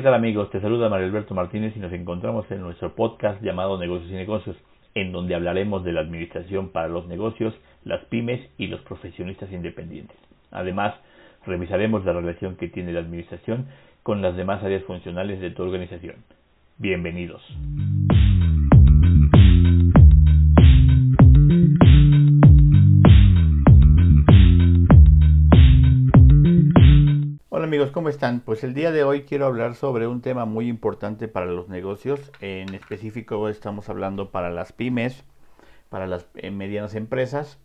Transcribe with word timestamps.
¿qué 0.00 0.04
tal 0.04 0.14
amigos? 0.14 0.48
Te 0.48 0.62
saluda 0.62 0.88
Mario 0.88 1.08
Alberto 1.08 1.34
Martínez 1.34 1.76
y 1.76 1.78
nos 1.78 1.92
encontramos 1.92 2.50
en 2.50 2.62
nuestro 2.62 2.94
podcast 2.94 3.42
llamado 3.42 3.78
Negocios 3.78 4.10
y 4.10 4.14
Negocios, 4.14 4.56
en 4.94 5.12
donde 5.12 5.34
hablaremos 5.34 5.84
de 5.84 5.92
la 5.92 6.00
administración 6.00 6.70
para 6.70 6.88
los 6.88 7.06
negocios, 7.06 7.52
las 7.84 8.02
pymes 8.06 8.40
y 8.56 8.68
los 8.68 8.80
profesionistas 8.80 9.52
independientes. 9.52 10.16
Además, 10.52 10.94
revisaremos 11.44 12.02
la 12.06 12.14
relación 12.14 12.56
que 12.56 12.68
tiene 12.68 12.94
la 12.94 13.00
administración 13.00 13.66
con 14.02 14.22
las 14.22 14.34
demás 14.38 14.64
áreas 14.64 14.84
funcionales 14.84 15.38
de 15.38 15.50
tu 15.50 15.64
organización. 15.64 16.16
Bienvenidos. 16.78 17.42
Amigos, 27.70 27.92
¿cómo 27.92 28.08
están? 28.08 28.40
Pues 28.40 28.64
el 28.64 28.74
día 28.74 28.90
de 28.90 29.04
hoy 29.04 29.22
quiero 29.22 29.46
hablar 29.46 29.76
sobre 29.76 30.08
un 30.08 30.22
tema 30.22 30.44
muy 30.44 30.66
importante 30.66 31.28
para 31.28 31.46
los 31.46 31.68
negocios. 31.68 32.32
En 32.40 32.74
específico 32.74 33.48
estamos 33.48 33.88
hablando 33.88 34.32
para 34.32 34.50
las 34.50 34.72
pymes, 34.72 35.22
para 35.88 36.08
las 36.08 36.26
eh, 36.34 36.50
medianas 36.50 36.96
empresas, 36.96 37.60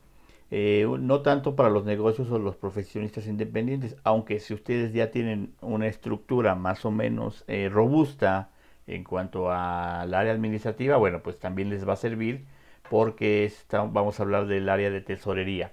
eh, 0.52 0.86
no 1.00 1.24
tanto 1.24 1.56
para 1.56 1.72
los 1.72 1.86
negocios 1.86 2.30
o 2.30 2.38
los 2.38 2.56
profesionistas 2.56 3.26
independientes, 3.26 3.96
aunque 4.04 4.40
si 4.40 4.54
ustedes 4.54 4.94
ya 4.94 5.10
tienen 5.10 5.56
una 5.62 5.88
estructura 5.88 6.54
más 6.54 6.86
o 6.86 6.92
menos 6.92 7.44
eh, 7.48 7.68
robusta 7.74 8.52
en 8.86 9.04
cuanto 9.04 9.50
al 9.50 10.14
área 10.14 10.34
administrativa, 10.34 10.98
bueno, 10.98 11.24
pues 11.24 11.40
también 11.40 11.72
les 11.72 11.90
va 11.90 11.94
a 11.94 11.96
servir 11.96 12.46
porque 12.92 13.52
vamos 13.92 14.20
a 14.20 14.24
hablar 14.24 14.46
del 14.46 14.70
área 14.70 14.92
de 14.92 15.02
tesorería 15.02 15.72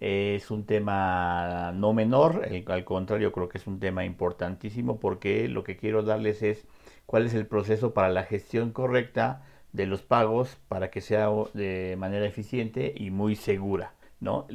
es 0.00 0.50
un 0.50 0.66
tema 0.66 1.72
no 1.74 1.92
menor, 1.92 2.48
al 2.66 2.84
contrario 2.84 3.32
creo 3.32 3.48
que 3.48 3.58
es 3.58 3.66
un 3.66 3.80
tema 3.80 4.04
importantísimo 4.04 5.00
porque 5.00 5.48
lo 5.48 5.64
que 5.64 5.76
quiero 5.76 6.02
darles 6.02 6.42
es 6.42 6.66
cuál 7.06 7.26
es 7.26 7.34
el 7.34 7.46
proceso 7.46 7.94
para 7.94 8.10
la 8.10 8.24
gestión 8.24 8.72
correcta 8.72 9.42
de 9.72 9.86
los 9.86 10.02
pagos 10.02 10.58
para 10.68 10.90
que 10.90 11.00
sea 11.00 11.28
de 11.54 11.96
manera 11.98 12.26
eficiente 12.26 12.94
y 12.96 13.10
muy 13.10 13.36
segura. 13.36 13.94
¿no? 14.20 14.46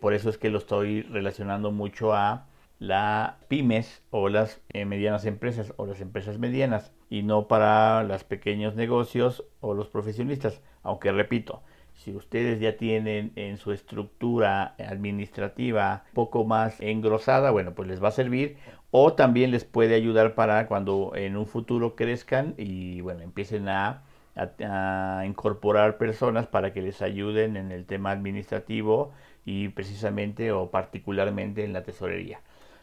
por 0.00 0.14
eso 0.14 0.30
es 0.30 0.38
que 0.38 0.50
lo 0.50 0.58
estoy 0.58 1.02
relacionando 1.02 1.72
mucho 1.72 2.14
a 2.14 2.46
las 2.78 3.34
pymes 3.48 4.02
o 4.10 4.28
las 4.28 4.60
eh, 4.70 4.84
medianas 4.86 5.26
empresas 5.26 5.74
o 5.76 5.86
las 5.86 6.00
empresas 6.00 6.38
medianas 6.38 6.92
y 7.10 7.22
no 7.22 7.46
para 7.46 8.02
los 8.04 8.24
pequeños 8.24 8.74
negocios 8.74 9.44
o 9.60 9.74
los 9.74 9.88
profesionistas. 9.88 10.62
Aunque 10.82 11.12
repito, 11.12 11.62
si 12.00 12.14
ustedes 12.14 12.60
ya 12.60 12.78
tienen 12.78 13.30
en 13.36 13.58
su 13.58 13.72
estructura 13.72 14.74
administrativa 14.78 16.04
poco 16.14 16.46
más 16.46 16.80
engrosada, 16.80 17.50
bueno, 17.50 17.74
pues 17.74 17.88
les 17.88 18.02
va 18.02 18.08
a 18.08 18.12
servir 18.12 18.56
o 18.90 19.12
también 19.12 19.50
les 19.50 19.64
puede 19.64 19.94
ayudar 19.94 20.34
para 20.34 20.66
cuando 20.66 21.12
en 21.14 21.36
un 21.36 21.46
futuro 21.46 21.96
crezcan 21.96 22.54
y 22.56 23.02
bueno, 23.02 23.20
empiecen 23.20 23.68
a, 23.68 24.02
a, 24.34 25.24
incorporar 25.26 25.98
personas 25.98 26.46
para 26.46 26.72
que 26.72 26.80
les 26.80 27.02
ayuden 27.02 27.58
en 27.58 27.70
el 27.70 27.84
tema 27.84 28.12
administrativo 28.12 29.12
y 29.44 29.68
precisamente 29.68 30.52
o 30.52 30.70
particularmente 30.70 31.64
en 31.64 31.74
la 31.74 31.82
tesorería. 31.82 32.40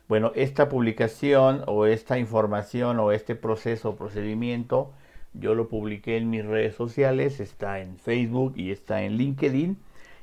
Bueno, 0.07 0.31
esta 0.35 0.69
publicación 0.69 1.63
o 1.65 1.87
esta 1.87 2.19
información 2.19 2.99
o 2.99 3.11
este 3.11 3.33
proceso 3.35 3.89
o 3.89 3.95
procedimiento 3.95 4.93
yo 5.39 5.55
lo 5.55 5.67
publiqué 5.69 6.17
en 6.17 6.29
mis 6.29 6.45
redes 6.45 6.75
sociales, 6.75 7.39
está 7.39 7.79
en 7.79 7.97
Facebook 7.97 8.53
y 8.55 8.71
está 8.71 9.03
en 9.03 9.17
LinkedIn. 9.17 9.77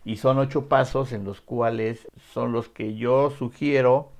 Y 0.05 0.17
son 0.17 0.39
ocho 0.39 0.69
pasos 0.69 1.13
en 1.13 1.25
los 1.25 1.41
cuales 1.41 2.07
son 2.33 2.53
los 2.53 2.69
que 2.69 2.95
yo 2.95 3.31
sugiero 3.31 4.11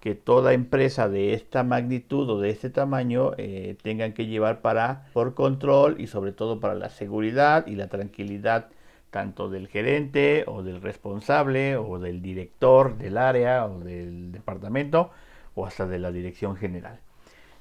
que 0.00 0.14
toda 0.14 0.54
empresa 0.54 1.08
de 1.08 1.34
esta 1.34 1.62
magnitud 1.62 2.28
o 2.30 2.40
de 2.40 2.50
este 2.50 2.70
tamaño 2.70 3.32
eh, 3.36 3.76
tengan 3.82 4.12
que 4.14 4.26
llevar 4.26 4.60
para 4.62 5.06
por 5.12 5.34
control 5.34 6.00
y 6.00 6.06
sobre 6.06 6.32
todo 6.32 6.58
para 6.60 6.74
la 6.74 6.88
seguridad 6.88 7.66
y 7.66 7.76
la 7.76 7.88
tranquilidad 7.88 8.68
tanto 9.10 9.50
del 9.50 9.68
gerente 9.68 10.44
o 10.46 10.62
del 10.62 10.80
responsable 10.80 11.76
o 11.76 11.98
del 11.98 12.22
director 12.22 12.96
del 12.96 13.18
área 13.18 13.66
o 13.66 13.80
del 13.80 14.32
departamento 14.32 15.10
o 15.54 15.66
hasta 15.66 15.86
de 15.86 15.98
la 15.98 16.12
dirección 16.12 16.56
general. 16.56 17.00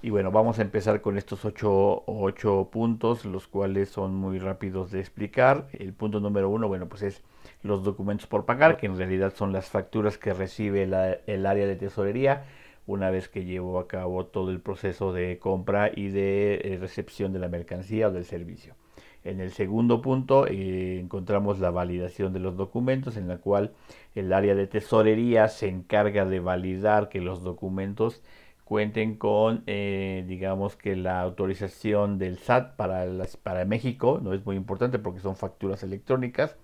Y 0.02 0.12
bueno, 0.12 0.32
vamos 0.32 0.60
a 0.60 0.62
empezar 0.62 1.02
con 1.02 1.18
estos 1.18 1.44
ocho, 1.44 2.04
ocho, 2.06 2.70
puntos, 2.72 3.26
los 3.26 3.48
cuales 3.48 3.90
son 3.90 4.16
muy 4.16 4.40
rápidos 4.40 4.92
de 4.92 5.02
explicar. 5.02 5.68
El 5.74 5.92
punto 5.94 6.22
número 6.22 6.50
uno, 6.50 6.70
bueno, 6.70 6.88
pues 6.88 7.04
es 7.04 7.22
los 7.64 7.84
documentos 7.84 8.26
por 8.26 8.46
pagar, 8.46 8.78
que 8.78 8.86
en 8.86 8.98
realidad 8.98 9.34
son 9.36 9.52
las 9.52 9.70
facturas 9.70 10.18
que 10.18 10.34
recibe 10.34 10.84
el 10.84 11.46
área 11.46 11.68
de 11.68 11.76
tesorería 11.76 12.46
una 12.88 13.12
vez 13.12 13.28
que 13.30 13.46
llevó 13.46 13.78
a 13.78 13.88
cabo 13.88 14.26
todo 14.26 14.52
el 14.52 14.62
proceso 14.62 15.14
de 15.14 15.38
compra 15.38 15.92
y 15.94 16.10
de 16.10 16.56
eh, 16.64 16.78
recepción 16.80 17.34
de 17.34 17.40
la 17.40 17.50
mercancía 17.50 18.08
o 18.08 18.12
del 18.12 18.26
servicio. 18.26 18.76
En 19.24 19.42
el 19.42 19.52
segundo 19.52 20.02
punto 20.02 20.48
eh, 20.48 21.00
encontramos 21.00 21.60
la 21.60 21.72
validación 21.72 22.34
de 22.34 22.40
los 22.40 22.56
documentos, 22.56 23.18
en 23.18 23.28
la 23.28 23.38
cual 23.38 23.74
el 24.16 24.34
área 24.34 24.56
de 24.56 24.66
tesorería 24.66 25.50
se 25.50 25.68
encarga 25.68 26.26
de 26.26 26.40
validar 26.40 27.10
que 27.10 27.20
los 27.20 27.44
documentos 27.44 28.24
cuenten 28.70 29.16
con, 29.16 29.64
eh, 29.66 30.24
digamos 30.28 30.76
que 30.76 30.96
la 30.96 31.22
autorización 31.22 32.20
del 32.20 32.38
SAT 32.38 32.76
para, 32.76 33.04
las, 33.08 33.36
para 33.36 33.66
México, 33.66 34.20
no 34.22 34.32
es 34.32 34.46
muy 34.46 34.56
importante 34.58 35.00
porque 35.00 35.22
son 35.22 35.36
facturas 35.36 35.82
electrónicas, 35.82 36.56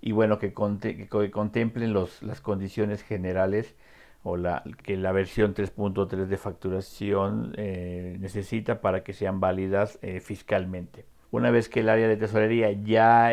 y 0.00 0.12
bueno, 0.12 0.38
que, 0.38 0.52
contemplen 0.54 1.92
los, 1.92 2.22
las 2.22 2.40
condiciones 2.40 3.02
generales 3.02 3.74
o 4.22 4.36
la, 4.36 4.62
que 4.84 4.96
la 4.96 5.10
versión 5.10 5.52
3.3 5.52 6.26
de 6.26 6.36
facturación 6.36 7.52
eh, 7.56 8.16
necesita 8.20 8.80
para 8.80 9.02
que 9.02 9.12
sean 9.12 9.40
válidas 9.40 9.98
eh, 10.02 10.20
fiscalmente. 10.20 11.04
Una 11.32 11.50
vez 11.50 11.68
que 11.68 11.80
el 11.80 11.88
área 11.88 12.06
de 12.06 12.16
tesorería 12.16 12.70
ya 12.70 13.32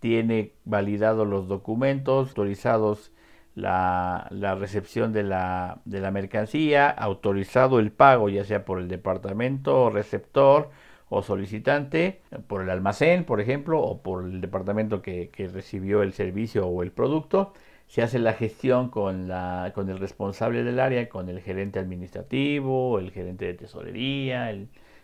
tiene 0.00 0.54
validados 0.64 1.28
los 1.28 1.46
documentos 1.46 2.30
autorizados 2.30 3.12
la, 3.54 4.28
recepción 4.58 5.12
de 5.12 5.22
la, 5.22 5.80
de 5.84 6.00
la, 6.00 6.10
mercancía, 6.10 6.90
autorizado 6.90 7.78
el 7.78 7.92
pago 7.92 8.28
ya 8.28 8.44
sea 8.44 8.64
por 8.64 8.78
el 8.80 8.88
departamento 8.88 9.90
receptor 9.90 10.70
o 11.08 11.22
solicitante, 11.22 12.20
por 12.48 12.62
el 12.62 12.70
almacén, 12.70 13.24
por 13.24 13.40
ejemplo, 13.40 13.80
o 13.80 14.02
por 14.02 14.24
el 14.24 14.40
departamento 14.40 15.02
que, 15.02 15.30
recibió 15.52 16.02
el 16.02 16.12
servicio 16.12 16.66
o 16.66 16.82
el 16.82 16.92
producto. 16.92 17.52
Se 17.86 18.02
hace 18.02 18.18
la 18.18 18.32
gestión 18.32 18.88
con, 18.90 19.28
la, 19.28 19.72
con 19.74 19.90
el 19.90 19.98
responsable 19.98 20.64
del 20.64 20.80
área, 20.80 21.08
con 21.08 21.28
el 21.28 21.40
gerente 21.40 21.78
administrativo, 21.78 22.98
el 22.98 23.10
gerente 23.12 23.44
de 23.46 23.54
tesorería 23.54 24.52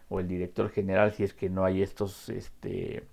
o 0.08 0.20
el 0.20 0.28
director 0.28 0.70
general 0.70 1.12
si 1.12 1.24
es 1.24 1.34
que 1.34 1.50
no 1.50 1.64
hay 1.64 1.82
estos... 1.82 2.28
Este, 2.30 3.04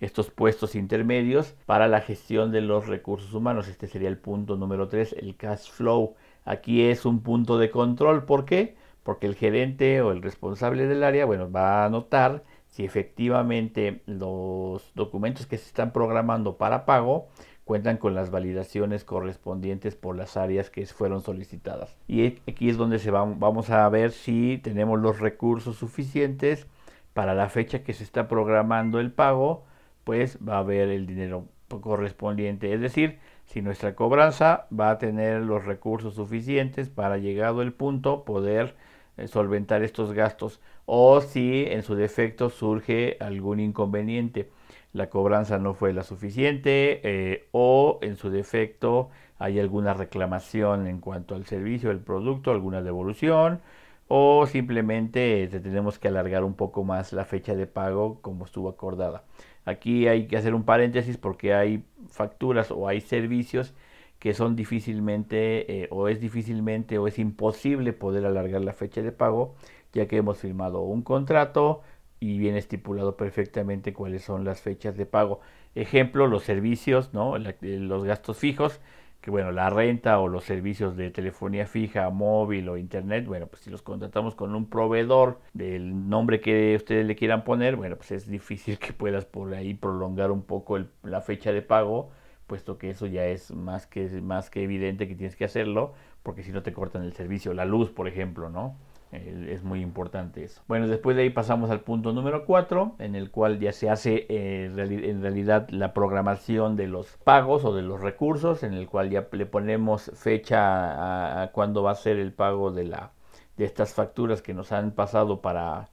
estos 0.00 0.30
puestos 0.30 0.74
intermedios 0.74 1.54
para 1.66 1.88
la 1.88 2.00
gestión 2.00 2.52
de 2.52 2.60
los 2.60 2.86
recursos 2.86 3.34
humanos. 3.34 3.68
Este 3.68 3.86
sería 3.86 4.08
el 4.08 4.18
punto 4.18 4.56
número 4.56 4.88
3, 4.88 5.16
el 5.18 5.36
cash 5.36 5.70
flow. 5.70 6.14
Aquí 6.44 6.82
es 6.82 7.04
un 7.04 7.20
punto 7.20 7.58
de 7.58 7.70
control. 7.70 8.24
¿Por 8.24 8.44
qué? 8.44 8.76
Porque 9.02 9.26
el 9.26 9.34
gerente 9.34 10.00
o 10.02 10.12
el 10.12 10.22
responsable 10.22 10.86
del 10.86 11.02
área, 11.02 11.24
bueno, 11.24 11.50
va 11.50 11.84
a 11.84 11.88
notar 11.88 12.44
si 12.66 12.84
efectivamente 12.84 14.02
los 14.06 14.92
documentos 14.94 15.46
que 15.46 15.58
se 15.58 15.66
están 15.66 15.92
programando 15.92 16.56
para 16.56 16.84
pago 16.84 17.28
cuentan 17.64 17.98
con 17.98 18.14
las 18.14 18.30
validaciones 18.30 19.04
correspondientes 19.04 19.94
por 19.94 20.16
las 20.16 20.38
áreas 20.38 20.70
que 20.70 20.86
fueron 20.86 21.20
solicitadas. 21.20 21.98
Y 22.06 22.38
aquí 22.48 22.70
es 22.70 22.78
donde 22.78 22.98
se 22.98 23.10
va, 23.10 23.24
vamos 23.24 23.68
a 23.68 23.86
ver 23.90 24.12
si 24.12 24.58
tenemos 24.62 24.98
los 24.98 25.20
recursos 25.20 25.76
suficientes 25.76 26.66
para 27.12 27.34
la 27.34 27.50
fecha 27.50 27.82
que 27.82 27.92
se 27.92 28.04
está 28.04 28.26
programando 28.26 29.00
el 29.00 29.12
pago 29.12 29.64
pues 30.08 30.38
va 30.38 30.54
a 30.54 30.60
haber 30.60 30.88
el 30.88 31.06
dinero 31.06 31.44
correspondiente. 31.82 32.72
Es 32.72 32.80
decir, 32.80 33.18
si 33.44 33.60
nuestra 33.60 33.94
cobranza 33.94 34.66
va 34.72 34.88
a 34.88 34.96
tener 34.96 35.42
los 35.42 35.66
recursos 35.66 36.14
suficientes 36.14 36.88
para 36.88 37.18
llegado 37.18 37.60
el 37.60 37.74
punto 37.74 38.24
poder 38.24 38.74
eh, 39.18 39.28
solventar 39.28 39.82
estos 39.82 40.14
gastos 40.14 40.62
o 40.86 41.20
si 41.20 41.66
en 41.68 41.82
su 41.82 41.94
defecto 41.94 42.48
surge 42.48 43.18
algún 43.20 43.60
inconveniente 43.60 44.48
la 44.94 45.10
cobranza 45.10 45.58
no 45.58 45.74
fue 45.74 45.92
la 45.92 46.04
suficiente 46.04 47.02
eh, 47.04 47.46
o 47.52 47.98
en 48.00 48.16
su 48.16 48.30
defecto 48.30 49.10
hay 49.38 49.60
alguna 49.60 49.92
reclamación 49.92 50.86
en 50.86 51.00
cuanto 51.00 51.34
al 51.34 51.44
servicio, 51.44 51.90
el 51.90 52.00
producto, 52.00 52.50
alguna 52.50 52.80
devolución 52.80 53.60
o 54.08 54.46
simplemente 54.46 55.44
eh, 55.44 55.48
tenemos 55.48 55.98
que 55.98 56.08
alargar 56.08 56.44
un 56.44 56.54
poco 56.54 56.84
más 56.84 57.12
la 57.12 57.24
fecha 57.24 57.54
de 57.54 57.66
pago 57.66 58.20
como 58.22 58.44
estuvo 58.46 58.68
acordada. 58.68 59.24
Aquí 59.64 60.08
hay 60.08 60.26
que 60.26 60.36
hacer 60.36 60.54
un 60.54 60.64
paréntesis 60.64 61.18
porque 61.18 61.54
hay 61.54 61.84
facturas 62.08 62.70
o 62.70 62.88
hay 62.88 63.00
servicios 63.00 63.74
que 64.18 64.34
son 64.34 64.56
difícilmente 64.56 65.84
eh, 65.84 65.88
o 65.90 66.08
es 66.08 66.20
difícilmente 66.20 66.98
o 66.98 67.06
es 67.06 67.18
imposible 67.18 67.92
poder 67.92 68.26
alargar 68.26 68.62
la 68.64 68.72
fecha 68.72 69.02
de 69.02 69.12
pago 69.12 69.54
ya 69.92 70.06
que 70.06 70.16
hemos 70.16 70.38
firmado 70.38 70.80
un 70.82 71.02
contrato 71.02 71.82
y 72.20 72.38
viene 72.38 72.58
estipulado 72.58 73.16
perfectamente 73.16 73.92
cuáles 73.92 74.22
son 74.24 74.44
las 74.44 74.60
fechas 74.60 74.96
de 74.96 75.06
pago. 75.06 75.40
Ejemplo, 75.74 76.26
los 76.26 76.42
servicios, 76.42 77.14
¿no? 77.14 77.36
los 77.38 78.04
gastos 78.04 78.38
fijos 78.38 78.80
que 79.20 79.30
bueno, 79.30 79.50
la 79.52 79.68
renta 79.70 80.20
o 80.20 80.28
los 80.28 80.44
servicios 80.44 80.96
de 80.96 81.10
telefonía 81.10 81.66
fija, 81.66 82.08
móvil 82.10 82.68
o 82.68 82.76
internet, 82.76 83.26
bueno, 83.26 83.46
pues 83.46 83.62
si 83.62 83.70
los 83.70 83.82
contratamos 83.82 84.34
con 84.34 84.54
un 84.54 84.68
proveedor 84.68 85.40
del 85.52 86.08
nombre 86.08 86.40
que 86.40 86.76
ustedes 86.76 87.04
le 87.06 87.16
quieran 87.16 87.44
poner, 87.44 87.76
bueno, 87.76 87.96
pues 87.96 88.12
es 88.12 88.28
difícil 88.28 88.78
que 88.78 88.92
puedas 88.92 89.24
por 89.24 89.52
ahí 89.54 89.74
prolongar 89.74 90.30
un 90.30 90.42
poco 90.42 90.78
la 91.02 91.20
fecha 91.20 91.52
de 91.52 91.62
pago, 91.62 92.10
puesto 92.46 92.78
que 92.78 92.90
eso 92.90 93.06
ya 93.06 93.26
es 93.26 93.50
más 93.52 93.86
que, 93.86 94.08
más 94.22 94.50
que 94.50 94.62
evidente 94.62 95.08
que 95.08 95.14
tienes 95.14 95.36
que 95.36 95.44
hacerlo, 95.44 95.94
porque 96.22 96.42
si 96.42 96.52
no 96.52 96.62
te 96.62 96.72
cortan 96.72 97.02
el 97.02 97.12
servicio, 97.12 97.54
la 97.54 97.64
luz, 97.64 97.90
por 97.90 98.08
ejemplo, 98.08 98.50
¿no? 98.50 98.76
Es 99.10 99.62
muy 99.64 99.80
importante 99.80 100.44
eso. 100.44 100.60
Bueno, 100.68 100.86
después 100.86 101.16
de 101.16 101.22
ahí 101.22 101.30
pasamos 101.30 101.70
al 101.70 101.80
punto 101.80 102.12
número 102.12 102.44
4, 102.44 102.96
en 102.98 103.14
el 103.14 103.30
cual 103.30 103.58
ya 103.58 103.72
se 103.72 103.88
hace 103.88 104.26
eh, 104.28 104.66
en 104.66 105.22
realidad 105.22 105.68
la 105.70 105.94
programación 105.94 106.76
de 106.76 106.88
los 106.88 107.16
pagos 107.24 107.64
o 107.64 107.74
de 107.74 107.82
los 107.82 108.00
recursos, 108.00 108.62
en 108.62 108.74
el 108.74 108.86
cual 108.86 109.10
ya 109.10 109.26
le 109.32 109.46
ponemos 109.46 110.10
fecha 110.14 111.42
a, 111.42 111.52
cuándo 111.52 111.82
va 111.82 111.92
a 111.92 111.94
ser 111.94 112.18
el 112.18 112.32
pago 112.32 112.70
de, 112.70 112.84
la, 112.84 113.12
de 113.56 113.64
estas 113.64 113.94
facturas 113.94 114.42
que 114.42 114.52
nos 114.52 114.72
han 114.72 114.90
pasado 114.90 115.40
para 115.40 115.88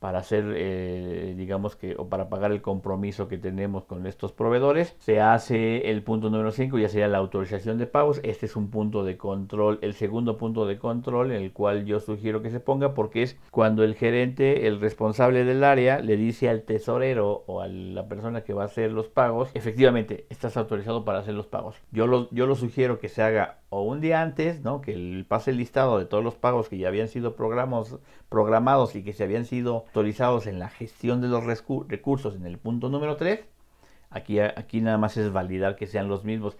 para 0.00 0.18
hacer, 0.20 0.54
eh, 0.56 1.34
digamos 1.36 1.76
que, 1.76 1.94
o 1.96 2.08
para 2.08 2.30
pagar 2.30 2.52
el 2.52 2.62
compromiso 2.62 3.28
que 3.28 3.36
tenemos 3.38 3.84
con 3.84 4.06
estos 4.06 4.32
proveedores. 4.32 4.96
Se 4.98 5.20
hace 5.20 5.90
el 5.90 6.02
punto 6.02 6.30
número 6.30 6.50
5, 6.50 6.78
ya 6.78 6.88
sería 6.88 7.06
la 7.06 7.18
autorización 7.18 7.76
de 7.76 7.86
pagos. 7.86 8.18
Este 8.24 8.46
es 8.46 8.56
un 8.56 8.70
punto 8.70 9.04
de 9.04 9.18
control, 9.18 9.78
el 9.82 9.92
segundo 9.92 10.38
punto 10.38 10.66
de 10.66 10.78
control 10.78 11.32
en 11.32 11.42
el 11.42 11.52
cual 11.52 11.84
yo 11.84 12.00
sugiero 12.00 12.40
que 12.40 12.50
se 12.50 12.60
ponga 12.60 12.94
porque 12.94 13.22
es 13.22 13.38
cuando 13.50 13.84
el 13.84 13.94
gerente, 13.94 14.66
el 14.66 14.80
responsable 14.80 15.44
del 15.44 15.62
área, 15.62 16.00
le 16.00 16.16
dice 16.16 16.48
al 16.48 16.62
tesorero 16.62 17.44
o 17.46 17.60
a 17.60 17.68
la 17.68 18.08
persona 18.08 18.42
que 18.42 18.54
va 18.54 18.62
a 18.62 18.66
hacer 18.66 18.90
los 18.92 19.08
pagos, 19.08 19.50
efectivamente, 19.52 20.24
estás 20.30 20.56
autorizado 20.56 21.04
para 21.04 21.18
hacer 21.18 21.34
los 21.34 21.46
pagos. 21.46 21.76
Yo 21.92 22.06
lo, 22.06 22.30
yo 22.30 22.46
lo 22.46 22.54
sugiero 22.54 22.98
que 22.98 23.10
se 23.10 23.22
haga 23.22 23.60
o 23.68 23.82
un 23.82 24.00
día 24.00 24.20
antes, 24.20 24.62
¿no? 24.62 24.80
que 24.80 24.92
el, 24.92 25.24
pase 25.28 25.52
el 25.52 25.56
listado 25.56 25.98
de 25.98 26.04
todos 26.04 26.24
los 26.24 26.34
pagos 26.34 26.68
que 26.68 26.76
ya 26.76 26.88
habían 26.88 27.08
sido 27.08 27.36
programados 27.36 28.96
y 28.96 29.04
que 29.04 29.12
se 29.12 29.24
habían 29.24 29.44
sido 29.44 29.84
autorizados 29.90 30.46
en 30.46 30.60
la 30.60 30.68
gestión 30.68 31.20
de 31.20 31.26
los 31.26 31.44
recursos 31.44 32.36
en 32.36 32.46
el 32.46 32.58
punto 32.58 32.88
número 32.88 33.16
3. 33.16 33.40
Aquí, 34.10 34.38
aquí 34.38 34.80
nada 34.80 34.98
más 34.98 35.16
es 35.16 35.32
validar 35.32 35.74
que 35.74 35.88
sean 35.88 36.08
los 36.08 36.24
mismos. 36.24 36.56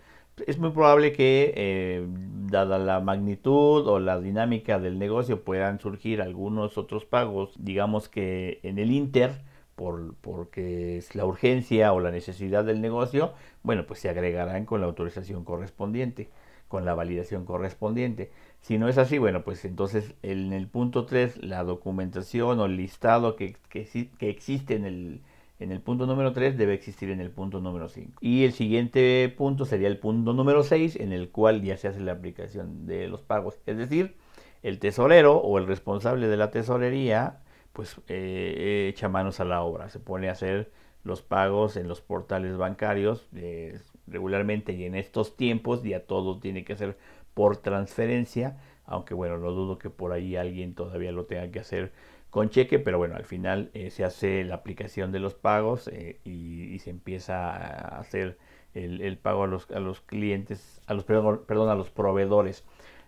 Es 0.48 0.58
muy 0.58 0.70
probable 0.70 1.12
que, 1.12 1.52
eh, 1.56 2.06
dada 2.50 2.78
la 2.78 2.98
magnitud 3.00 3.86
o 3.86 4.00
la 4.00 4.20
dinámica 4.20 4.80
del 4.80 4.98
negocio, 4.98 5.44
puedan 5.44 5.78
surgir 5.78 6.22
algunos 6.22 6.76
otros 6.76 7.04
pagos, 7.04 7.52
digamos 7.56 8.08
que 8.08 8.58
en 8.64 8.80
el 8.80 8.90
Inter, 8.90 9.42
por, 9.76 10.16
porque 10.16 10.98
es 10.98 11.14
la 11.14 11.24
urgencia 11.24 11.92
o 11.92 12.00
la 12.00 12.10
necesidad 12.10 12.64
del 12.64 12.80
negocio, 12.80 13.34
bueno, 13.62 13.86
pues 13.86 14.00
se 14.00 14.08
agregarán 14.08 14.64
con 14.64 14.80
la 14.80 14.88
autorización 14.88 15.44
correspondiente 15.44 16.30
con 16.70 16.84
la 16.84 16.94
validación 16.94 17.44
correspondiente. 17.44 18.30
Si 18.60 18.78
no 18.78 18.88
es 18.88 18.98
así, 18.98 19.18
bueno, 19.18 19.42
pues 19.42 19.64
entonces 19.64 20.14
en 20.22 20.52
el 20.52 20.68
punto 20.68 21.06
3 21.06 21.42
la 21.42 21.64
documentación 21.64 22.60
o 22.60 22.66
el 22.66 22.76
listado 22.76 23.34
que, 23.36 23.56
que, 23.68 23.88
existe 24.20 24.74
en 24.74 24.84
el, 24.84 25.22
en 25.58 25.72
el 25.72 25.80
punto 25.80 26.06
número 26.06 26.32
3 26.32 26.58
debe 26.58 26.74
existir 26.74 27.10
en 27.10 27.20
el 27.20 27.30
punto 27.30 27.60
número 27.60 27.88
5. 27.88 28.18
Y 28.20 28.44
el 28.44 28.52
siguiente 28.52 29.32
punto 29.36 29.64
sería 29.64 29.88
el 29.88 29.98
punto 29.98 30.34
número 30.34 30.62
6 30.62 30.96
en 30.96 31.12
el 31.12 31.30
cual 31.30 31.62
ya 31.62 31.76
se 31.78 31.88
hace 31.88 32.00
la 32.00 32.12
aplicación 32.12 32.86
de 32.86 33.08
los 33.08 33.22
pagos. 33.22 33.58
Es 33.64 33.78
decir, 33.78 34.16
el 34.62 34.78
tesorero 34.78 35.38
o 35.38 35.58
el 35.58 35.66
responsable 35.66 36.28
de 36.28 36.36
la 36.36 36.50
tesorería 36.50 37.40
pues 37.72 37.96
eh, 38.08 38.88
echa 38.92 39.08
manos 39.08 39.40
a 39.40 39.44
la 39.44 39.62
obra, 39.62 39.88
se 39.88 40.00
pone 40.00 40.28
a 40.28 40.32
hacer 40.32 40.70
los 41.02 41.22
pagos 41.22 41.76
en 41.76 41.88
los 41.88 42.02
portales 42.02 42.56
bancarios. 42.58 43.26
Eh, 43.34 43.78
regularmente 44.10 44.72
y 44.72 44.84
en 44.84 44.94
estos 44.94 45.36
tiempos 45.36 45.82
ya 45.82 46.00
todo 46.00 46.38
tiene 46.38 46.64
que 46.64 46.76
ser 46.76 46.98
por 47.34 47.56
transferencia, 47.58 48.58
aunque 48.84 49.14
bueno, 49.14 49.38
no 49.38 49.50
dudo 49.52 49.78
que 49.78 49.90
por 49.90 50.12
ahí 50.12 50.36
alguien 50.36 50.74
todavía 50.74 51.12
lo 51.12 51.24
tenga 51.24 51.50
que 51.50 51.60
hacer 51.60 51.92
con 52.30 52.50
cheque, 52.50 52.78
pero 52.78 52.98
bueno, 52.98 53.16
al 53.16 53.24
final 53.24 53.70
eh, 53.74 53.90
se 53.90 54.04
hace 54.04 54.44
la 54.44 54.56
aplicación 54.56 55.12
de 55.12 55.18
los 55.18 55.34
pagos 55.34 55.88
eh, 55.88 56.20
y, 56.24 56.78
se 56.78 56.90
empieza 56.90 57.50
a 57.50 57.98
hacer 57.98 58.38
el, 58.74 59.18
pago 59.18 59.44
a 59.44 59.46
los, 59.46 59.70
a 59.70 59.80
los 59.80 60.00
clientes, 60.00 60.80
a 60.86 60.94
los 60.94 61.04
perdón, 61.04 61.68
a 61.68 61.74
los 61.74 61.90
proveedores 61.90 62.64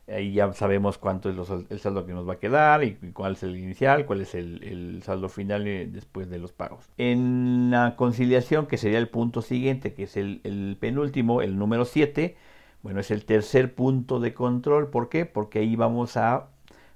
ahí 0.08 0.32
ya 0.32 0.52
sabemos 0.52 0.98
cuánto 0.98 1.30
es 1.30 1.50
el 1.70 1.78
saldo 1.78 2.06
que 2.06 2.12
nos 2.12 2.28
va 2.28 2.34
a 2.34 2.38
quedar 2.38 2.84
y, 2.84 2.94
cuál 3.12 3.32
es 3.32 3.42
el 3.42 3.56
inicial, 3.56 4.06
cuál 4.06 4.20
es 4.22 4.34
el, 4.34 5.00
saldo 5.04 5.28
final 5.28 5.66
eh, 5.66 5.88
después 5.90 6.28
de 6.28 6.38
los 6.38 6.52
pagos. 6.52 6.88
En 6.98 7.70
la 7.70 7.94
conciliación, 7.96 8.66
que 8.66 8.78
sería 8.78 8.98
el 8.98 9.08
punto 9.08 9.42
siguiente, 9.42 9.94
que 9.94 10.04
es 10.04 10.16
el, 10.16 10.76
penúltimo, 10.80 11.42
el 11.42 11.58
número 11.58 11.84
7, 11.84 12.36
bueno, 12.82 13.00
es 13.00 13.10
el 13.10 13.24
tercer 13.24 13.74
punto 13.74 14.20
de 14.20 14.34
control. 14.34 14.90
¿Por 14.90 15.08
qué? 15.08 15.24
Porque 15.26 15.60
ahí 15.60 15.76
vamos 15.76 16.16
a 16.16 16.48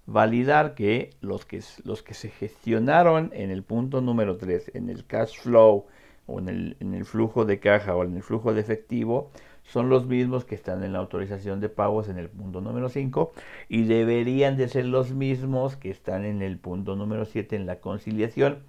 validar 0.07 0.75
que 0.75 1.11
los 1.21 1.45
que, 1.45 1.63
los 1.85 2.03
que 2.03 2.15
se 2.15 2.31
gestionaron 2.31 3.31
en 3.35 3.51
el 3.51 3.63
punto 3.63 4.01
número 4.01 4.37
3, 4.37 4.73
en 4.75 4.89
el 4.89 5.05
cash 5.07 5.39
flow 5.41 5.87
o 6.27 6.39
en 6.39 6.49
el, 6.49 6.77
en 6.81 6.95
el 6.95 7.05
flujo 7.05 7.45
de 7.45 7.61
caja 7.61 7.95
o 7.95 8.05
en 8.05 8.17
el 8.17 8.23
flujo 8.23 8.55
de 8.55 8.61
efectivo, 8.61 9.31
son 9.65 9.89
los 9.89 10.07
mismos 10.07 10.45
que 10.45 10.55
están 10.55 10.83
en 10.85 10.93
la 10.93 11.01
autorización 11.01 11.61
de 11.61 11.69
pagos 11.69 12.09
en 12.09 12.19
el 12.19 12.29
punto 12.29 12.61
número 12.61 12.89
5 12.89 13.33
y 13.69 13.85
deberían 13.85 14.57
de 14.57 14.69
ser 14.69 14.87
los 14.87 15.13
mismos 15.13 15.77
que 15.77 15.91
están 15.91 16.25
en 16.25 16.41
el 16.43 16.59
punto 16.59 16.95
número 16.97 17.25
7 17.25 17.57
en 17.57 17.67
la 17.67 17.81
conciliación. 17.81 18.61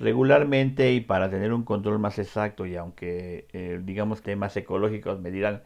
Regularmente 0.00 0.92
y 0.92 1.00
para 1.00 1.30
tener 1.30 1.52
un 1.52 1.64
control 1.64 1.98
más 2.00 2.18
exacto 2.18 2.66
y 2.66 2.76
aunque 2.76 3.46
eh, 3.52 3.80
digamos 3.84 4.22
temas 4.22 4.56
ecológicos 4.56 5.20
me 5.20 5.30
dirán 5.30 5.62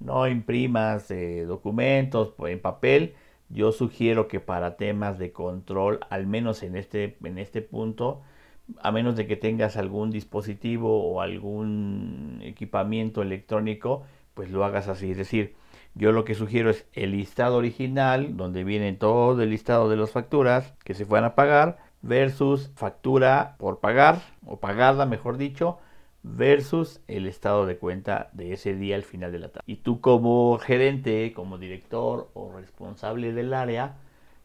no 0.00 0.26
imprimas 0.28 1.10
eh, 1.10 1.44
documentos 1.46 2.34
en 2.46 2.60
papel, 2.60 3.14
yo 3.48 3.72
sugiero 3.72 4.28
que 4.28 4.40
para 4.40 4.76
temas 4.76 5.18
de 5.18 5.32
control, 5.32 6.00
al 6.10 6.26
menos 6.26 6.62
en 6.62 6.76
este, 6.76 7.16
en 7.24 7.38
este 7.38 7.62
punto, 7.62 8.22
a 8.82 8.92
menos 8.92 9.16
de 9.16 9.26
que 9.26 9.36
tengas 9.36 9.76
algún 9.76 10.10
dispositivo 10.10 11.10
o 11.10 11.20
algún 11.22 12.40
equipamiento 12.42 13.22
electrónico, 13.22 14.04
pues 14.34 14.50
lo 14.50 14.64
hagas 14.64 14.88
así. 14.88 15.10
Es 15.10 15.16
decir, 15.16 15.56
yo 15.94 16.12
lo 16.12 16.24
que 16.24 16.34
sugiero 16.34 16.70
es 16.70 16.86
el 16.92 17.12
listado 17.12 17.56
original, 17.56 18.36
donde 18.36 18.64
viene 18.64 18.92
todo 18.92 19.40
el 19.42 19.50
listado 19.50 19.88
de 19.88 19.96
las 19.96 20.12
facturas 20.12 20.74
que 20.84 20.94
se 20.94 21.04
van 21.04 21.24
a 21.24 21.34
pagar, 21.34 21.78
versus 22.02 22.70
factura 22.76 23.56
por 23.58 23.80
pagar, 23.80 24.20
o 24.46 24.60
pagada, 24.60 25.06
mejor 25.06 25.38
dicho, 25.38 25.78
versus 26.22 27.00
el 27.06 27.26
estado 27.26 27.66
de 27.66 27.78
cuenta 27.78 28.30
de 28.32 28.52
ese 28.52 28.74
día 28.74 28.96
al 28.96 29.04
final 29.04 29.32
de 29.32 29.38
la 29.38 29.48
tarde. 29.48 29.64
Y 29.66 29.76
tú 29.76 30.00
como 30.00 30.58
gerente, 30.58 31.32
como 31.32 31.58
director 31.58 32.30
o 32.34 32.52
responsable 32.52 33.32
del 33.32 33.54
área, 33.54 33.96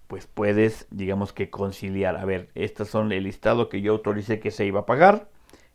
pues 0.07 0.27
puedes, 0.27 0.87
digamos 0.91 1.33
que 1.33 1.49
conciliar. 1.49 2.17
A 2.17 2.25
ver, 2.25 2.49
estos 2.55 2.89
son 2.89 3.11
el 3.11 3.23
listado 3.23 3.69
que 3.69 3.81
yo 3.81 3.93
autoricé 3.93 4.39
que 4.39 4.51
se 4.51 4.65
iba 4.65 4.81
a 4.81 4.85
pagar 4.85 5.27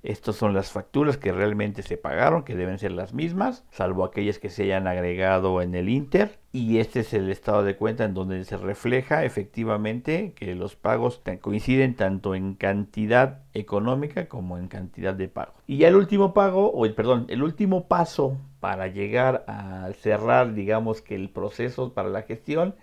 estas 0.03 0.37
son 0.37 0.55
las 0.55 0.71
facturas 0.71 1.17
que 1.17 1.33
realmente 1.33 1.83
se 1.83 1.97
pagaron, 1.97 2.45
que 2.45 2.55
deben 2.55 2.79
ser 2.79 2.93
las 2.93 3.15
mismas, 3.15 3.65
salvo 3.71 4.05
aquellas 4.05 4.39
que 4.39 4.49
se 4.49 4.65
hayan 4.65 4.87
agregado 4.87 5.61
en 5.61 5.75
el 5.75 5.89
Inter. 5.89 6.38
Y 6.51 6.79
este 6.79 7.01
es 7.01 7.13
el 7.13 7.31
estado 7.31 7.63
de 7.63 7.77
cuenta 7.77 8.05
en 8.05 8.15
donde 8.15 8.43
se 8.45 8.57
refleja 8.57 9.25
efectivamente 9.25 10.33
que 10.35 10.55
los 10.55 10.77
pagos 10.77 11.21
coinciden 11.43 11.95
tanto 11.95 12.35
en 12.35 12.55
cantidad 12.55 13.43
económica 13.53 14.29
como 14.29 14.57
en 14.57 14.69
cantidad 14.69 15.13
de 15.13 15.29
pago. 15.29 15.53
Y 15.67 15.77
ya 15.79 15.89
el 15.89 15.97
último 15.97 16.33
pago, 16.33 16.71
o 16.71 16.87
el 16.87 16.95
perdón, 16.95 17.27
el 17.29 17.43
último 17.43 17.87
paso 17.87 18.39
para 18.61 18.87
llegar 18.87 19.45
a 19.47 19.91
cerrar, 20.01 20.55
digamos 20.55 21.03
que 21.03 21.15
el 21.17 21.29
proceso 21.29 21.93
para 21.93 22.09
la 22.09 22.23
gestión 22.23 22.75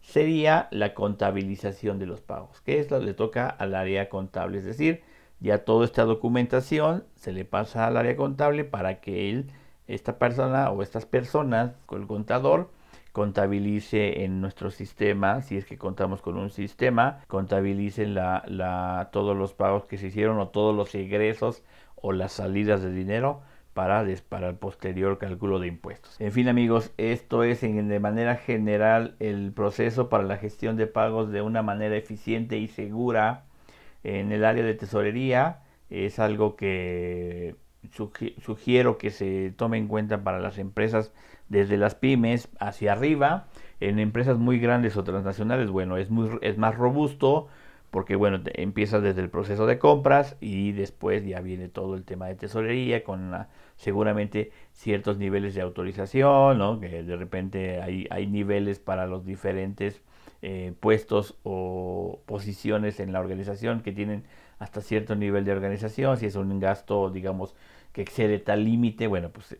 sería 0.00 0.68
la 0.70 0.94
contabilización 0.94 1.98
de 1.98 2.06
los 2.06 2.22
pagos, 2.22 2.62
que 2.62 2.80
es 2.80 2.90
lo 2.90 3.00
que 3.00 3.06
le 3.06 3.14
toca 3.14 3.48
al 3.48 3.74
área 3.74 4.08
contable, 4.08 4.58
es 4.58 4.64
decir, 4.64 5.02
ya 5.40 5.64
toda 5.64 5.84
esta 5.84 6.04
documentación 6.04 7.04
se 7.16 7.32
le 7.32 7.44
pasa 7.44 7.86
al 7.86 7.98
área 7.98 8.16
contable 8.16 8.64
para 8.64 9.00
que 9.00 9.30
él, 9.30 9.52
esta 9.88 10.18
persona 10.18 10.70
o 10.70 10.82
estas 10.82 11.04
personas, 11.04 11.72
el 11.92 12.06
contador, 12.06 12.70
contabilice 13.12 14.24
en 14.24 14.40
nuestro 14.40 14.70
sistema, 14.70 15.42
si 15.42 15.56
es 15.56 15.64
que 15.64 15.78
contamos 15.78 16.22
con 16.22 16.36
un 16.36 16.50
sistema, 16.50 17.20
contabilicen 17.26 18.14
la, 18.14 18.44
la, 18.46 19.10
todos 19.12 19.36
los 19.36 19.52
pagos 19.54 19.84
que 19.86 19.98
se 19.98 20.08
hicieron 20.08 20.38
o 20.38 20.48
todos 20.48 20.74
los 20.76 20.94
ingresos 20.94 21.62
o 21.96 22.12
las 22.12 22.32
salidas 22.32 22.82
de 22.82 22.92
dinero 22.92 23.42
para, 23.74 24.04
para 24.28 24.48
el 24.48 24.56
posterior 24.56 25.18
cálculo 25.18 25.58
de 25.58 25.68
impuestos. 25.68 26.20
En 26.20 26.32
fin 26.32 26.48
amigos, 26.48 26.92
esto 26.96 27.44
es 27.44 27.62
en, 27.62 27.88
de 27.88 28.00
manera 28.00 28.36
general 28.36 29.16
el 29.20 29.52
proceso 29.52 30.08
para 30.08 30.24
la 30.24 30.36
gestión 30.36 30.76
de 30.76 30.86
pagos 30.86 31.30
de 31.30 31.42
una 31.42 31.62
manera 31.62 31.96
eficiente 31.96 32.58
y 32.58 32.68
segura 32.68 33.44
en 34.02 34.32
el 34.32 34.44
área 34.44 34.64
de 34.64 34.74
tesorería. 34.74 35.62
Es 35.88 36.18
algo 36.18 36.56
que 36.56 37.56
sugiero 37.92 38.98
que 38.98 39.10
se 39.10 39.52
tome 39.56 39.78
en 39.78 39.88
cuenta 39.88 40.22
para 40.22 40.38
las 40.38 40.58
empresas 40.58 41.12
desde 41.48 41.76
las 41.76 41.94
pymes 41.94 42.48
hacia 42.58 42.92
arriba. 42.92 43.46
En 43.80 43.98
empresas 43.98 44.38
muy 44.38 44.58
grandes 44.58 44.96
o 44.96 45.04
transnacionales, 45.04 45.70
bueno, 45.70 45.96
es, 45.96 46.10
muy, 46.10 46.38
es 46.42 46.58
más 46.58 46.76
robusto 46.76 47.48
porque 47.90 48.14
bueno, 48.14 48.40
empieza 48.54 49.00
desde 49.00 49.20
el 49.20 49.30
proceso 49.30 49.66
de 49.66 49.78
compras 49.78 50.36
y 50.40 50.72
después 50.72 51.24
ya 51.26 51.40
viene 51.40 51.68
todo 51.68 51.96
el 51.96 52.04
tema 52.04 52.28
de 52.28 52.36
tesorería 52.36 53.02
con 53.02 53.32
seguramente 53.76 54.52
ciertos 54.72 55.18
niveles 55.18 55.54
de 55.54 55.60
autorización, 55.60 56.58
¿no? 56.58 56.78
que 56.78 57.02
de 57.02 57.16
repente 57.16 57.82
hay, 57.82 58.06
hay 58.10 58.26
niveles 58.26 58.78
para 58.78 59.06
los 59.06 59.24
diferentes 59.24 60.02
eh, 60.42 60.72
puestos 60.78 61.36
o 61.42 62.20
posiciones 62.26 63.00
en 63.00 63.12
la 63.12 63.20
organización 63.20 63.82
que 63.82 63.92
tienen 63.92 64.24
hasta 64.60 64.82
cierto 64.82 65.16
nivel 65.16 65.44
de 65.44 65.52
organización, 65.52 66.18
si 66.18 66.26
es 66.26 66.36
un 66.36 66.60
gasto, 66.60 67.10
digamos, 67.10 67.56
que 67.92 68.02
excede 68.02 68.38
tal 68.38 68.64
límite, 68.64 69.08
bueno, 69.08 69.30
pues 69.30 69.56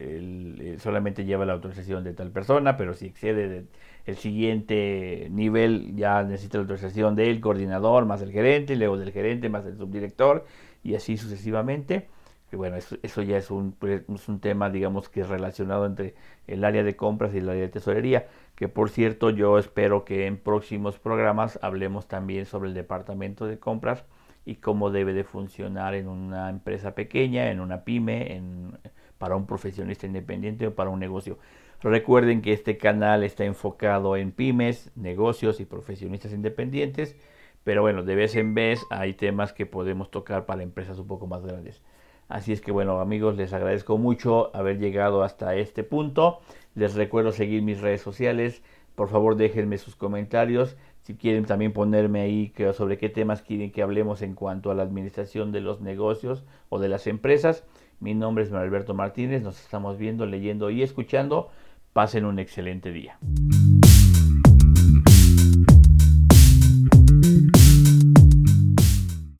solamente 0.80 1.24
lleva 1.24 1.44
la 1.44 1.54
autorización 1.54 2.04
de 2.04 2.12
tal 2.12 2.30
persona, 2.30 2.76
pero 2.76 2.94
si 2.94 3.06
excede 3.06 3.64
el 4.06 4.16
siguiente 4.16 5.28
nivel 5.30 5.96
ya 5.96 6.22
necesita 6.22 6.58
la 6.58 6.62
autorización 6.62 7.16
del 7.16 7.40
coordinador 7.40 8.04
más 8.06 8.22
el 8.22 8.30
gerente, 8.30 8.76
luego 8.76 8.98
del 8.98 9.10
gerente 9.10 9.48
más 9.48 9.66
el 9.66 9.76
subdirector 9.76 10.44
y 10.84 10.94
así 10.94 11.16
sucesivamente. 11.16 12.08
Bueno, 12.52 12.76
eso, 12.76 13.22
ya 13.22 13.36
es 13.36 13.50
un, 13.50 13.72
pues, 13.72 14.02
es 14.12 14.28
un 14.28 14.40
tema, 14.40 14.70
digamos, 14.70 15.08
que 15.08 15.20
es 15.20 15.28
relacionado 15.28 15.86
entre 15.86 16.14
el 16.46 16.64
área 16.64 16.82
de 16.82 16.96
compras 16.96 17.32
y 17.32 17.38
el 17.38 17.48
área 17.48 17.62
de 17.62 17.68
tesorería, 17.68 18.26
que 18.56 18.68
por 18.68 18.90
cierto 18.90 19.30
yo 19.30 19.56
espero 19.56 20.04
que 20.04 20.26
en 20.26 20.36
próximos 20.36 20.98
programas 20.98 21.58
hablemos 21.62 22.06
también 22.06 22.46
sobre 22.46 22.68
el 22.68 22.74
departamento 22.74 23.46
de 23.46 23.58
compras 23.58 24.04
y 24.44 24.56
cómo 24.56 24.90
debe 24.90 25.12
de 25.12 25.24
funcionar 25.24 25.94
en 25.94 26.08
una 26.08 26.48
empresa 26.50 26.94
pequeña, 26.94 27.50
en 27.50 27.60
una 27.60 27.84
pyme, 27.84 28.36
en, 28.36 28.78
para 29.18 29.36
un 29.36 29.46
profesionista 29.46 30.06
independiente 30.06 30.66
o 30.66 30.74
para 30.74 30.90
un 30.90 30.98
negocio. 30.98 31.38
Recuerden 31.82 32.42
que 32.42 32.52
este 32.52 32.76
canal 32.76 33.22
está 33.22 33.44
enfocado 33.44 34.16
en 34.16 34.32
pymes, 34.32 34.90
negocios 34.96 35.60
y 35.60 35.64
profesionistas 35.64 36.32
independientes, 36.32 37.16
pero 37.64 37.82
bueno, 37.82 38.02
de 38.02 38.14
vez 38.14 38.36
en 38.36 38.54
vez 38.54 38.84
hay 38.90 39.14
temas 39.14 39.52
que 39.52 39.66
podemos 39.66 40.10
tocar 40.10 40.46
para 40.46 40.62
empresas 40.62 40.98
un 40.98 41.06
poco 41.06 41.26
más 41.26 41.42
grandes. 41.42 41.82
Así 42.28 42.52
es 42.52 42.60
que 42.60 42.70
bueno 42.70 43.00
amigos, 43.00 43.36
les 43.36 43.52
agradezco 43.52 43.98
mucho 43.98 44.54
haber 44.54 44.78
llegado 44.78 45.22
hasta 45.22 45.56
este 45.56 45.82
punto. 45.82 46.40
Les 46.74 46.94
recuerdo 46.94 47.32
seguir 47.32 47.62
mis 47.62 47.80
redes 47.80 48.00
sociales. 48.00 48.62
Por 48.94 49.08
favor 49.08 49.36
déjenme 49.36 49.78
sus 49.78 49.96
comentarios. 49.96 50.76
Si 51.02 51.14
quieren 51.14 51.44
también 51.44 51.72
ponerme 51.72 52.20
ahí 52.20 52.52
sobre 52.74 52.98
qué 52.98 53.08
temas 53.08 53.42
quieren 53.42 53.72
que 53.72 53.82
hablemos 53.82 54.22
en 54.22 54.34
cuanto 54.34 54.70
a 54.70 54.74
la 54.74 54.82
administración 54.82 55.52
de 55.52 55.60
los 55.60 55.80
negocios 55.80 56.44
o 56.68 56.78
de 56.78 56.88
las 56.88 57.06
empresas. 57.06 57.64
Mi 57.98 58.14
nombre 58.14 58.44
es 58.44 58.52
Alberto 58.52 58.94
Martínez. 58.94 59.42
Nos 59.42 59.60
estamos 59.60 59.98
viendo, 59.98 60.26
leyendo 60.26 60.70
y 60.70 60.82
escuchando. 60.82 61.50
Pasen 61.92 62.24
un 62.24 62.38
excelente 62.38 62.92
día. 62.92 63.18